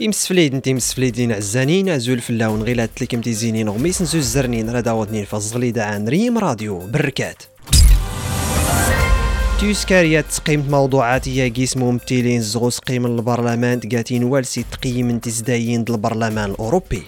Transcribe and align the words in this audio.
يمسفليد 0.00 0.54
انت 0.54 0.68
مسفليدين 0.68 1.32
عزانين 1.32 1.88
ازول 1.88 2.20
فلاون 2.20 2.62
غيلات 2.62 2.90
تلكم 2.96 3.20
تيزينين 3.20 3.68
غميس 3.68 4.02
نزو 4.02 4.18
الزرنين 4.18 4.70
راه 4.70 4.80
داودنين 4.80 5.24
فزغلي 5.24 5.70
دا 5.70 5.82
عن 5.82 6.08
ريم 6.08 6.38
راديو 6.38 6.78
بركات. 6.78 7.42
تيسكاريا 9.60 10.20
تقيم 10.20 10.70
موضوعات 10.70 11.26
يا 11.26 11.48
قيس 11.48 11.76
ممثلين 11.76 12.40
زغوس 12.40 12.78
قيم 12.78 13.06
البرلمان 13.06 13.80
تقاتين 13.80 14.24
والسي 14.24 14.64
تقيم 14.72 15.18
تزداين 15.18 15.84
البرلمان 15.90 16.50
الأوروبي. 16.50 17.02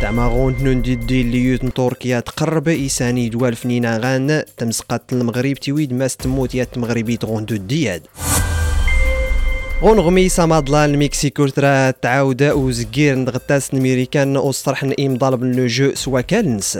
تعماغون 0.00 0.56
نوندي 0.64 0.94
دي 0.94 1.22
ليوت 1.22 1.76
تركيا 1.76 2.20
تقرب 2.20 2.68
إيساني 2.68 3.28
دوال 3.28 3.56
فنينا 3.56 3.98
غان 3.98 4.42
تمسقات 4.56 5.02
المغرب 5.12 5.54
تيويد 5.54 5.92
ماس 5.92 6.16
تموت 6.16 6.54
يا 6.54 6.64
تمغربي 6.64 7.16
تغون 7.16 7.44
دو 7.44 7.56
دياد. 7.56 8.02
غنغمي 9.82 10.28
سامادلا 10.28 10.84
المكسيكو 10.84 11.48
ترى 11.48 11.92
تعاود 11.92 12.42
وزكير 12.42 13.14
نغتاس 13.14 13.74
الميريكان 13.74 14.36
وصرح 14.36 14.84
نئيم 14.84 15.16
ضالب 15.16 15.44
لو 15.44 15.66
جو 15.66 15.94
سوا 15.94 16.20
كالنس 16.20 16.78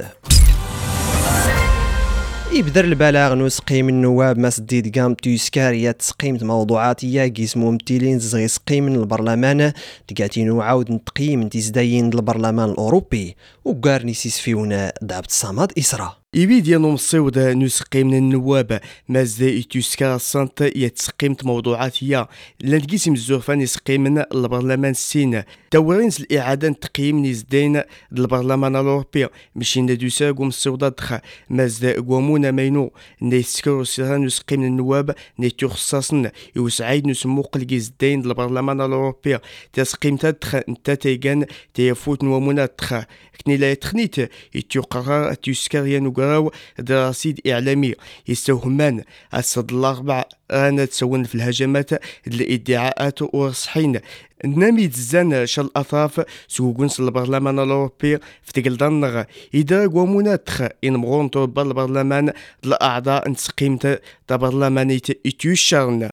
يبدر 2.52 2.84
البلاغ 2.84 3.34
نسقيم 3.34 3.88
النواب 3.88 4.38
ما 4.38 4.50
سديد 4.50 4.98
قام 4.98 5.14
تيسكاريا 5.14 5.92
تسقيم 5.92 6.38
موضوعات 6.42 7.04
يا 7.04 7.26
قيس 7.26 7.56
ممثلين 7.56 8.18
زغي 8.18 8.48
سقيم 8.48 8.88
البرلمان. 8.88 9.72
تقاتين 10.08 10.50
وعاود 10.50 10.92
نتقيم 10.92 11.48
تيزداين 11.48 12.12
البرلمان 12.12 12.70
الأوروبي 12.70 13.36
وقارني 13.64 14.14
سيسفيونا 14.14 14.92
دابت 15.02 15.30
صمد 15.30 15.72
اسرا 15.78 16.19
إبيد 16.34 16.68
ينوم 16.68 16.94
الصيود 16.94 17.38
نسقي 17.38 18.04
من 18.04 18.14
النواب 18.14 18.80
مازدا 19.08 19.46
يتوسكا 19.46 20.16
السنت 20.16 20.60
يتسقيمت 20.60 21.44
موضوعات 21.44 22.04
هي. 22.04 22.26
لنقيسم 22.60 23.12
الزوفان 23.12 23.60
يسقي 23.60 23.98
من 23.98 24.18
البرلمان 24.18 24.90
السين. 24.90 25.42
تورين 25.70 26.10
الإعادة 26.20 26.68
تقييم 26.68 27.26
نزدين 27.26 27.82
البرلمان 28.12 28.76
الأوروبي. 28.76 29.26
مشي 29.56 29.80
ندوسا 29.80 30.30
قوم 30.30 30.48
الصيودة 30.48 30.88
دخا 30.88 31.20
مازدا 31.50 32.00
قومونا 32.00 32.50
مينو. 32.50 32.92
نيسكرو 33.22 33.84
سيران 33.84 34.24
نسقي 34.24 34.56
من 34.56 34.66
النواب 34.66 35.14
نيتو 35.38 35.68
خصاصن 35.68 36.30
يوسعيد 36.56 37.06
نسمو 37.06 37.42
قلقي 37.42 37.78
زدين 37.78 38.20
البرلمان 38.24 38.80
الأوروبي. 38.80 39.38
تسقيم 39.72 40.16
تدخا 40.16 40.62
نتا 40.68 40.94
تيغان. 40.94 41.46
تيفوت 41.74 42.24
نوامونا 42.24 42.68
دخا 42.78 43.06
كني 43.44 43.56
لا 43.56 43.72
يتخنيت. 43.72 44.16
يتو 44.54 44.80
قرار 44.80 45.34
تيسكاريا 45.34 45.98
نقراو 46.20 46.52
دراسيد 46.78 47.40
إعلامي. 47.46 47.94
يستوهمان 48.28 49.04
الصد 49.34 49.72
الأربع 49.72 50.24
أنا 50.50 50.84
تسون 50.84 51.24
في 51.24 51.34
الهجمات 51.34 51.90
الادعاءات 52.26 53.22
ورصحين 53.22 54.00
نامي 54.44 54.88
تزان 54.88 55.46
شال 55.46 55.64
الأطراف 55.64 56.24
سوقونس 56.48 57.00
البرلمان 57.00 57.58
الأوروبي 57.58 58.18
في 58.42 58.52
تقلدان 58.52 59.24
إذا 59.54 59.86
قوموناتخ 59.86 60.62
إن 60.84 60.96
مغونتو 60.96 61.46
بالبرلمان 61.46 62.32
الأعضاء 62.64 63.28
نتسقيمت 63.28 64.02
تبرلمانيت 64.28 65.10
إتيوشارن. 65.26 66.10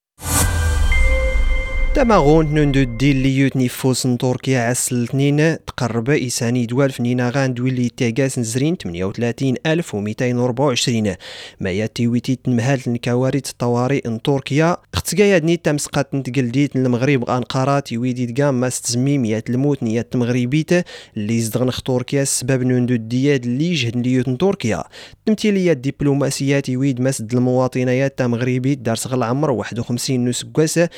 تماغون 1.98 2.54
نندو 2.54 2.82
دي 2.82 3.12
اللي 3.12 3.38
يوتني 3.38 3.68
فوسن 3.68 4.18
تركيا 4.18 4.60
عسل 4.60 4.96
الاثنين 4.96 5.64
تقرب 5.64 6.10
إساني 6.10 6.66
دوال 6.66 6.90
فنينا 6.90 7.30
غان 7.30 7.54
دويلي 7.54 7.88
تاقاس 7.88 8.38
نزرين 8.38 8.76
38224 8.76 11.14
ما 11.60 11.70
ياتي 11.70 12.06
ويتي 12.06 12.36
تنمهال 12.36 12.80
الكوارث 12.86 13.50
الطوارئ 13.50 14.06
إن 14.06 14.22
تركيا 14.22 14.76
اختقايا 14.94 15.38
دني 15.38 15.56
تمسقات 15.56 16.14
نتقلديت 16.14 16.76
المغرب 16.76 17.30
انقرة 17.30 17.80
تيويدي 17.80 18.26
دقام 18.26 18.60
ما 18.60 18.68
ستزميم 18.68 19.24
يات 19.24 19.50
الموت 19.50 19.82
نيات 19.82 20.16
مغربيت 20.16 20.70
اللي 21.16 21.40
زدغنخ 21.40 21.82
تركيا 21.82 22.22
السبب 22.22 22.62
نندو 22.62 22.94
الدياد 22.94 23.44
اللي 23.44 23.74
جهد 23.74 24.06
ليوتن 24.06 24.38
تركيا 24.38 24.84
تمثيليات 25.26 25.76
دبلوماسيات 25.76 26.68
يويد 26.68 27.00
مسد 27.00 27.34
المواطنيات 27.34 28.18
تا 28.18 28.26
مغربي 28.26 28.74
دار 28.74 28.96
صغل 28.96 29.22
عمر 29.22 29.50
51 29.50 30.24
نسكواسة 30.24 30.52
قواسة 30.54 30.88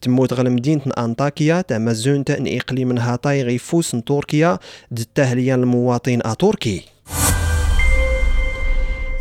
تموت 0.00 0.32
غل 0.32 0.49
مدينة 0.50 0.82
أنطاكيا 0.98 1.60
تامازون 1.60 2.24
تأن 2.24 2.56
إقليم 2.56 2.98
هاتاي 2.98 3.42
غيفوس 3.42 3.96
تركيا 4.06 4.58
دتهليا 4.90 5.54
المواطن 5.54 6.20
أتركي 6.24 6.82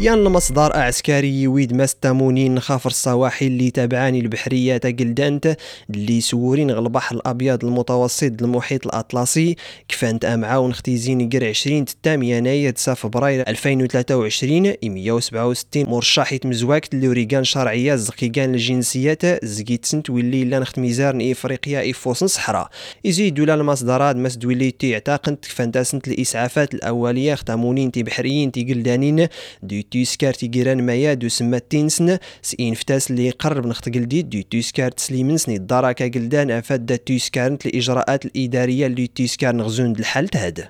يان 0.01 0.13
المصدر 0.13 0.77
عسكري 0.77 1.47
ويد 1.47 1.73
مستمونين 1.73 2.59
خافر 2.59 2.89
السواحل 2.89 3.45
اللي 3.45 3.71
تابعاني 3.71 4.19
البحرية 4.19 4.77
قلدانت 4.77 5.57
اللي 5.89 6.21
سورين 6.21 6.69
البحر 6.71 7.15
الأبيض 7.15 7.65
المتوسط 7.65 8.41
المحيط 8.41 8.85
الأطلسي. 8.85 9.55
كفانت 9.87 10.25
أمعاون 10.25 10.71
اختيزين 10.71 11.29
قر 11.29 11.47
20 11.47 11.85
تام 12.03 12.23
يناير 12.23 12.71
9 12.71 12.95
فبراير 12.95 13.43
2023 13.47 14.73
167 14.83 15.89
مرشح 15.89 16.33
مزواكت 16.45 16.93
اللي 16.93 17.07
ريقان 17.07 17.43
شرعية 17.43 17.95
زقيقان 17.95 18.53
الجنسيات 18.53 19.45
زقيت 19.45 19.85
سنت 19.85 20.09
واللي 20.09 20.43
لا 20.43 20.59
نخت 20.59 20.79
ميزار 20.79 21.31
إفريقيا 21.31 21.91
إفوسن 21.91 22.27
صحراء. 22.27 22.69
يزيد 23.05 23.39
ولا 23.39 23.53
المصدرات 23.53 24.15
واللي 24.45 24.71
تعتقد 24.71 25.35
كفانت 25.41 25.77
سنت 25.77 26.07
الإسعافات 26.07 26.73
الأولية 26.73 27.33
اختامونين 27.33 27.91
تي 27.91 28.03
بحريين 28.03 28.51
تي 28.51 28.63
قلدانين 28.73 29.27
دي 29.63 29.88
تيسكار 29.91 30.33
تيجيران 30.33 30.81
مايا 30.85 31.13
دو 31.13 31.29
سماتين 31.29 31.89
سن 31.89 32.17
سين 32.41 32.73
فتاس 32.73 33.11
اللي 33.11 33.27
يقرب 33.27 33.67
نخت 33.67 33.89
قلديد 33.89 34.29
دو 34.29 34.41
تيسكار 34.41 34.91
تسليمن 34.91 35.37
سني 35.37 35.55
الدراكا 35.55 36.07
قلدان 36.07 36.51
أفاد 36.51 36.85
دا 36.85 36.95
تيسكارنت 36.95 37.65
الاجراءات 37.65 38.25
الإدارية 38.25 38.87
اللي 38.87 39.07
تيسكار 39.07 39.55
نغزون 39.55 39.91
الحال 39.91 40.27
تهد 40.27 40.67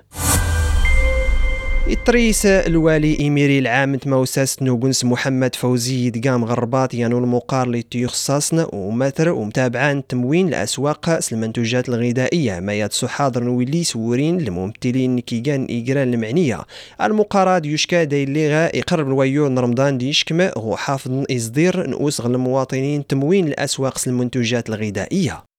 إطريس 1.88 2.46
الوالي 2.46 3.18
إيميري 3.20 3.58
العام 3.58 3.96
تموساس 3.96 4.62
نوغنس 4.62 5.04
محمد 5.04 5.54
فوزي 5.54 6.10
دقام 6.10 6.44
غرباط 6.44 6.94
يانو 6.94 7.18
المقار 7.18 7.80
تيخصاصن 7.80 8.66
ومثر 8.72 9.28
ومتابعان 9.28 10.06
تموين 10.06 10.48
الأسواق 10.48 11.18
المنتوجات 11.32 11.88
الغذائية. 11.88 12.60
ما 12.60 12.74
حاضر 13.04 13.44
نويلي 13.44 13.84
سورين 13.84 14.40
الممثلين 14.40 15.18
كيغان 15.18 15.64
إيقران 15.64 16.14
المعنية. 16.14 16.60
المقارات 17.02 17.66
يشكا 17.66 18.04
دايليغا 18.04 18.76
يقرب 18.76 19.08
الويو 19.08 19.46
رمضان 19.46 19.98
ديشكما 19.98 20.52
هو 20.56 20.76
حافظ 20.76 21.24
إصدير 21.30 21.86
نؤوس 21.86 22.20
المواطنين 22.20 23.06
تموين 23.06 23.48
الأسواق 23.48 23.98
المنتوجات 24.06 24.68
الغذائية. 24.68 25.49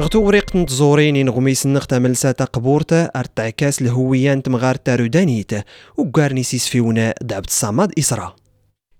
غتو 0.00 0.22
وريق 0.22 0.56
نتزورين 0.56 1.26
نغميس 1.26 1.66
النغتا 1.66 1.98
ملساتا 1.98 2.44
قبورتا 2.44 3.04
ارتعكاس 3.16 3.82
الهويان 3.82 4.42
تمغار 4.42 4.74
تارودانيت 4.74 5.50
وقارني 5.96 6.42
سيس 6.42 6.68
فيونا 6.68 7.14
دعبت 7.22 7.48
الصماد 7.48 7.92
إسرا. 7.98 8.36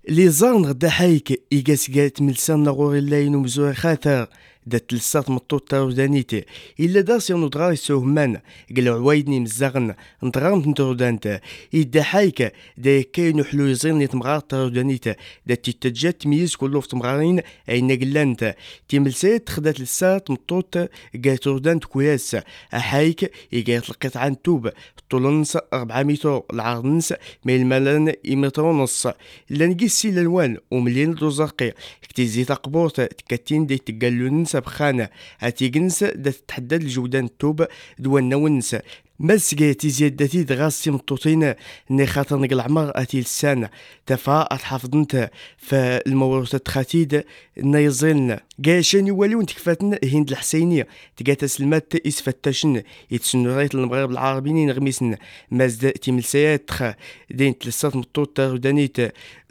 لي 0.09 0.29
زان 0.29 0.65
غدا 0.65 0.89
حايك 0.89 1.41
إيقاس 1.53 1.91
قالت 1.91 2.21
ملسان 2.21 2.63
نغوري 2.63 2.99
اللاين 2.99 3.35
ومزوي 3.35 3.73
خاثر 3.73 4.27
دات 4.65 4.93
لسات 4.93 5.29
مطوط 5.29 5.69
تاودانيتي 5.69 6.45
إلا 6.79 7.01
داس 7.01 7.29
ينو 7.29 7.47
دغار 7.47 7.75
مان 7.89 8.39
قلو 8.77 8.93
عوايدني 8.93 9.39
مزاغن 9.39 9.95
نتغارم 10.23 10.69
نترودانتا 10.69 11.39
إدا 11.75 12.03
حايكا 12.03 12.51
دا 12.77 13.01
كاينو 13.01 13.43
حلو 13.43 13.65
يزين 13.65 14.01
يتمغار 14.01 14.39
تاودانيتا 14.39 15.15
دا 15.45 15.55
تتجات 15.55 16.21
تميز 16.21 16.55
كلو 16.55 16.81
في 16.81 16.87
تمغارين 16.87 17.41
أين 17.69 17.91
قلانتا 17.91 18.53
تيملسات 18.89 19.47
تخدات 19.47 19.79
لسات 19.79 20.31
مطوط 20.31 20.77
قاتردانت 21.25 21.85
كوياس 21.85 22.37
أحايك 22.73 23.31
إيقات 23.53 23.89
القطعة 23.89 24.37
توب 24.43 24.69
طولنس 25.09 25.57
400 25.73 26.03
متر 26.03 26.43
العرض 26.53 26.85
نس 26.85 27.13
مي 27.45 27.55
الملان 27.55 28.13
إمتر 28.31 28.65
ونص 28.65 29.07
لأن 29.49 29.87
سي 29.87 30.09
الألوان 30.09 30.57
ومليان 30.71 31.13
دوزاقي 31.13 31.73
كتيزي 32.01 32.45
تقبورت 32.45 33.01
تكتين 33.01 33.65
دي 33.65 33.77
تقالونس. 33.77 34.54
بخانة 34.59 35.09
أتيجنس 35.41 36.03
دا 36.03 36.31
تتحدد 36.31 36.81
الجودان 36.81 37.25
التوب 37.25 37.65
دوان 37.99 38.29
نونس. 38.29 38.75
مسكيتي 39.19 39.89
زيادتي 39.89 40.43
دغاسي 40.43 40.91
مطوطين. 40.91 41.53
ني 41.89 42.05
خاطر 42.07 42.37
نقل 42.39 42.61
عمر 42.61 42.91
أتي 42.95 43.21
لسان. 43.21 43.69
تفا 44.05 44.41
اتحافظنت 44.41 45.31
فالموروث 45.57 46.55
تخاتيد 46.55 47.23
نيزلن 47.57 48.39
قاشاني 48.65 49.11
واليون 49.11 49.45
تكفاتن 49.45 49.97
هند 50.03 50.31
الحسينية 50.31 50.87
تقات 51.17 51.45
سلمات 51.45 51.93
إسفتاشن. 52.07 52.81
يتسنو 53.11 53.55
رايت 53.55 53.75
المغرب 53.75 54.11
العربي 54.11 54.65
نغميسن 54.65 55.15
مازد 55.51 55.91
تيملسيات 55.91 56.67
تخ 56.67 56.83
دين 57.31 57.57
تلسات 57.57 57.95
مطوط 57.95 58.37
تاغدانيت 58.37 58.97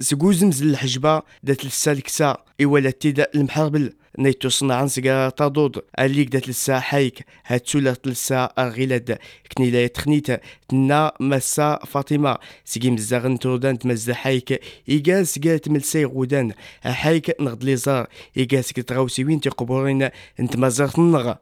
سقوزم 0.00 0.52
زل 0.52 0.70
الحجبة. 0.70 1.22
دات 1.42 1.64
لسالكسا. 1.64 2.36
إوالا 2.62 2.90
تيدا 2.90 3.26
المحربل. 3.34 3.92
نيتو 4.18 4.48
صنعان 4.48 4.88
سيغا 4.88 5.28
تادود 5.28 5.82
أليك 5.98 6.28
دات 6.28 6.48
لسا 6.48 6.80
حيك 6.80 7.26
هاتسولا 7.46 7.96
لسا 8.06 8.44
أرغيلاد 8.58 9.18
كنيلا 9.56 9.84
يتخنيت. 9.84 10.40
تنا 10.68 11.12
مسا 11.20 11.78
فاطمة. 11.86 12.38
سيغي 12.64 12.90
مزاغن 12.90 13.38
تودان 13.38 13.78
تمزا 13.78 14.14
حيك 14.14 14.60
إيغاز 14.88 15.26
سيغا 15.26 15.56
تملسي 15.56 16.04
غودان. 16.04 16.52
حيك 16.84 17.40
نغد 17.40 17.64
ليزار 17.64 18.06
إيغاز 18.36 18.64
سيغا 18.64 18.82
تغاوسي 18.82 19.24
وين 19.24 19.40
تقبورين 19.40 20.08
انت 20.40 20.56
مزاغ 20.56 21.00
نغ 21.00 21.34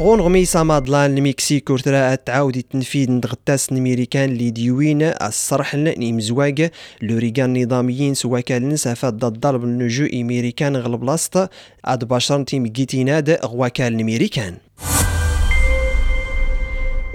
غون 0.00 0.20
غميسة 0.20 0.62
مادلان 0.62 1.18
المكسيك 1.18 1.70
ورترا 1.70 2.14
تعاود 2.14 2.56
التنفيذ 2.56 3.10
ندغتاس 3.10 3.72
الميريكان 3.72 4.30
اللي 4.30 4.50
ديوين 4.50 5.02
الصرح 5.02 5.74
نيمزواج 5.74 6.70
لوريغان 7.02 7.62
نظاميين 7.62 8.14
سوا 8.14 8.40
كان 8.40 8.68
نسافات 8.68 9.14
ضد 9.14 9.40
ضرب 9.40 9.64
النجو 9.64 10.06
أمريكان 10.14 10.76
غلب 10.76 11.04
لاست 11.04 11.48
اد 11.84 12.04
باشر 12.04 12.42
تيم 12.42 12.66
جيتيناد 12.66 13.30
غواكال 13.30 13.86
الميريكان 13.86 14.54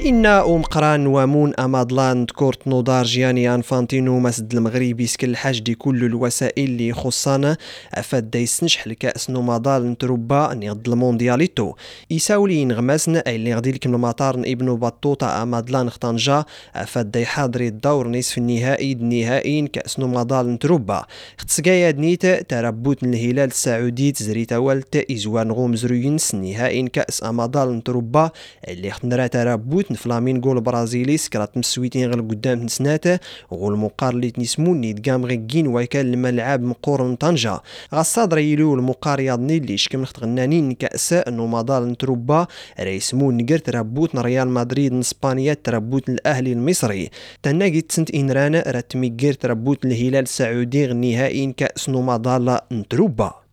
إن 0.01 0.25
أم 0.25 0.61
قران 0.61 1.07
ومون 1.07 1.53
أمادلان 1.59 2.25
كورت 2.25 2.67
نودار 2.67 3.05
جياني 3.05 3.55
أنفانتينو 3.55 4.19
مسد 4.19 4.53
المغربي 4.53 5.07
سكل 5.07 5.29
الحاج 5.29 5.59
دي 5.59 5.75
كل 5.75 6.03
الوسائل 6.05 6.65
اللي 6.65 6.93
خصانا 6.93 7.57
أفاد 7.93 8.31
دايس 8.31 8.63
نشح 8.63 8.85
الكأس 8.85 9.29
نومادال 9.29 9.91
نتروبا 9.91 10.53
نيض 10.53 10.89
الموندياليتو. 10.89 11.73
يساولي 12.11 12.65
نغماسن 12.65 13.15
أي 13.15 13.35
اللي 13.35 13.55
غدي 13.55 13.71
لكم 13.71 13.95
المطار 13.95 14.35
ابن 14.35 14.75
بطوطة 14.75 15.43
أمادلان 15.43 15.89
خطنجا 15.89 16.45
أفاد 16.75 17.11
داي 17.11 17.25
حاضري 17.25 17.67
الدور 17.67 18.07
نصف 18.07 18.37
النهائي 18.37 18.91
النهائي 18.91 19.67
كأس 19.67 19.99
نومادال 19.99 20.53
نتروبا. 20.53 21.05
ختسقايا 21.37 21.91
دنيت 21.91 22.25
تربوت 22.25 23.03
الهلال 23.03 23.39
السعودي 23.49 24.11
تزري 24.11 24.47
والت 24.51 25.11
إزوان 25.11 25.51
غوم 25.51 25.75
زروينس 25.75 26.35
نهائي 26.35 26.87
كأس 26.89 27.23
أمادال 27.23 27.77
نتروبا 27.77 28.31
اللي 28.67 28.91
خطنرا 28.91 29.27
تربوت 29.27 29.84
فلامينغو 29.93 30.51
البرازيلي 30.51 31.17
سكرات 31.17 31.57
مسويتين 31.57 32.09
غير 32.09 32.21
قدام 32.21 32.59
تنسناته 32.59 33.19
غول 33.53 33.77
مقار 33.77 34.13
اللي 34.13 34.31
تنسموني 34.31 34.93
دقام 34.93 35.25
غيكين 35.25 35.67
ويكال 35.67 36.13
الملعب 36.13 36.61
مقورن 36.61 37.15
طنجة 37.15 37.61
غصاد 37.93 38.33
ريلو 38.33 38.73
المقار 38.73 39.19
ياضني 39.19 39.57
اللي 39.57 39.77
شكم 39.77 40.05
غنانين 40.21 40.71
كأس 40.71 41.13
انو 41.13 41.47
مادال 41.47 41.87
نتروبا 41.91 42.47
ريسمون 42.79 43.37
نقر 43.37 43.57
تربوت 43.57 44.15
ريال 44.15 44.49
مدريد 44.49 44.93
نسبانيا 44.93 45.53
تربوت 45.53 46.09
الأهلي 46.09 46.53
المصري. 46.53 47.09
تناقي 47.43 47.81
تسنت 47.81 48.15
إنران 48.15 48.55
راتمي 48.55 49.09
تربوت 49.09 49.85
الهلال 49.85 50.23
السعودي 50.23 50.85
غنهائي 50.85 51.53
كأس 51.57 51.89
نو 51.89 52.01
مادال 52.01 52.59
نتروبا. 52.71 53.44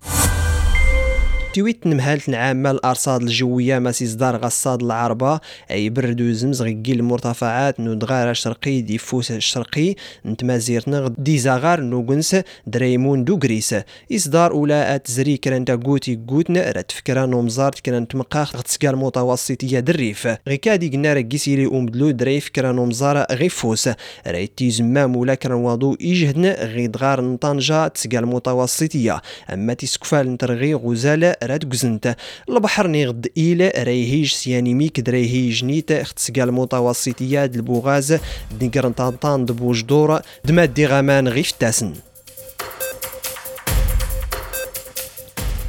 تويت 1.54 1.86
نمهالت 1.86 2.28
نعامة 2.28 2.70
الأرصاد 2.70 3.22
الجوية 3.22 3.78
ما 3.78 3.92
سيزدار 3.92 4.36
غصاد 4.36 4.82
العربة 4.82 5.40
أي 5.70 5.90
برد 5.90 6.20
وزمز 6.20 6.62
غيكي 6.62 6.92
المرتفعات 6.92 7.80
نو 7.80 7.94
دغار 7.94 8.30
الشرقي 8.30 8.80
دي 8.80 8.98
فوس 8.98 9.30
الشرقي 9.30 9.94
نتمازيرتنا 10.26 11.14
دي 11.18 11.38
زغار 11.38 11.80
نوغنس 11.80 12.36
دريمون 12.66 13.24
دوغريس 13.24 13.74
إصدار 14.12 14.50
أولا 14.50 14.96
تزري 14.96 15.36
كرانتا 15.36 15.74
قوتي 15.74 16.18
قوتنا 16.28 16.70
رات 16.70 16.92
فكرة 16.92 17.26
نومزارت 17.26 17.80
كرانت 17.80 18.14
مقاخ 18.14 18.56
غتسكال 18.56 18.96
متوسطية 18.96 19.80
دريف. 19.80 20.28
غيكادي 20.48 20.88
قلنا 20.88 21.14
رقيسيلي 21.14 21.66
أمدلو 21.66 22.10
دري 22.10 22.40
فكرة 22.40 22.72
نومزار 22.72 23.26
غيفوس 23.32 23.88
رايتي 24.26 24.70
زمام 24.70 25.16
ولا 25.16 25.34
كران 25.34 25.56
واضو 25.56 25.96
إيجهدنا 26.00 26.64
غيدغار 26.64 27.20
نطنجة 27.20 27.88
تسكال 27.88 28.26
متوسطية. 28.26 29.22
أما 29.52 29.74
تسكفال 29.74 30.32
نترغي 30.32 30.74
غزالة 30.74 31.41
راد 31.46 31.72
قزنت 31.72 32.16
البحر 32.48 32.86
نيغد 32.86 33.28
إلى 33.36 33.72
ريهيج 33.76 34.32
سيانيميك 34.32 35.00
دريهيج 35.00 35.64
نيت 35.64 35.92
اختسقال 35.92 36.52
متوسطية 36.52 37.44
البوغاز 37.44 38.18
دنقرن 38.60 38.92
طانطان 38.92 39.44
دبوج 39.44 39.82
دور 39.82 40.20
دماد 40.44 40.74
دي 40.74 40.86
غامان 40.86 41.28
غيف 41.28 41.50
تاسن. 41.50 41.92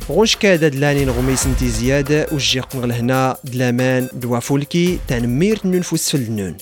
غوش 0.09 0.35
كادا 0.35 0.67
دلاني 0.67 1.05
نغميس 1.05 1.45
انتي 1.45 1.69
زيادة 1.69 2.27
وجيق 2.31 2.75
هنا 2.75 3.37
دلامان 3.43 4.07
دوا 4.13 4.39
فولكي 4.39 4.99
تنمير 5.07 5.59
ننفس 5.65 6.09
في 6.09 6.17
النون 6.17 6.57